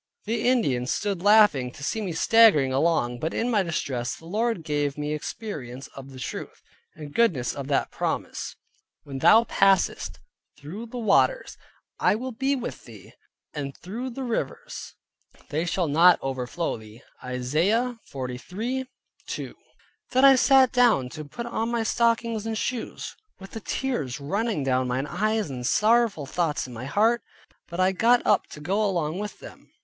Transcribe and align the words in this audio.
The 0.25 0.47
Indians 0.49 0.89
stood 0.91 1.21
laughing 1.21 1.69
to 1.73 1.83
see 1.83 2.01
me 2.01 2.11
staggering 2.11 2.73
along; 2.73 3.19
but 3.19 3.35
in 3.35 3.51
my 3.51 3.61
distress 3.61 4.15
the 4.15 4.25
Lord 4.25 4.63
gave 4.63 4.97
me 4.97 5.13
experience 5.13 5.85
of 5.93 6.09
the 6.09 6.17
truth, 6.19 6.63
and 6.95 7.13
goodness 7.13 7.53
of 7.53 7.67
that 7.67 7.91
promise, 7.91 8.55
"When 9.03 9.19
thou 9.19 9.43
passest 9.43 10.19
through 10.57 10.87
the 10.87 10.97
waters, 10.97 11.55
I 11.99 12.15
will 12.15 12.31
be 12.31 12.55
with 12.55 12.85
thee; 12.85 13.11
and 13.53 13.77
through 13.77 14.09
the 14.09 14.23
rivers, 14.23 14.95
they 15.49 15.65
shall 15.67 15.87
not 15.87 16.17
overflow 16.23 16.77
thee" 16.77 17.03
(Isaiah 17.23 17.99
43.2). 18.11 19.53
Then 20.09 20.25
I 20.25 20.33
sat 20.33 20.71
down 20.71 21.09
to 21.09 21.25
put 21.25 21.45
on 21.45 21.69
my 21.69 21.83
stockings 21.83 22.47
and 22.47 22.57
shoes, 22.57 23.15
with 23.39 23.51
the 23.51 23.59
tears 23.59 24.19
running 24.19 24.63
down 24.63 24.87
mine 24.87 25.05
eyes, 25.05 25.51
and 25.51 25.63
sorrowful 25.63 26.25
thoughts 26.25 26.65
in 26.65 26.73
my 26.73 26.85
heart, 26.85 27.21
but 27.67 27.79
I 27.79 27.91
got 27.91 28.25
up 28.25 28.47
to 28.47 28.59
go 28.59 28.83
along 28.83 29.19
with 29.19 29.37
them. 29.37 29.71